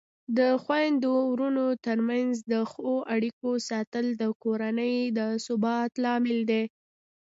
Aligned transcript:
د 0.37 0.39
خویندو 0.63 1.11
ورونو 1.31 1.65
ترمنځ 1.85 2.33
د 2.53 2.53
ښو 2.71 2.91
اړیکو 3.15 3.49
ساتل 3.69 4.05
د 4.21 4.23
کورنۍ 4.43 4.95
د 5.17 5.19
ثبات 5.45 5.91
لامل 6.03 6.39
دی. 6.51 6.63